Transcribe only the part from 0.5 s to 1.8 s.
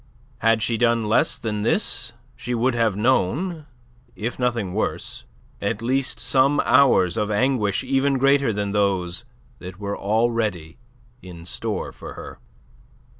she done less than